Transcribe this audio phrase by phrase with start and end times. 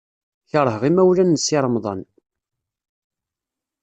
[0.51, 2.01] Keṛheɣ imawlan n Si Remḍan.